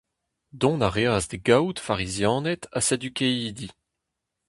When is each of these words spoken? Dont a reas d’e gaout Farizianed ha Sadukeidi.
Dont 0.59 0.81
a 0.81 0.89
reas 0.95 1.25
d’e 1.29 1.39
gaout 1.45 1.77
Farizianed 1.85 2.61
ha 2.73 2.79
Sadukeidi. 2.87 3.69